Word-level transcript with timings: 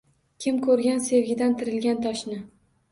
Kim 0.45 0.57
ko’rgan 0.69 1.03
sevgidan 1.11 1.55
tirilgan 1.61 2.05
toshni?! 2.09 2.45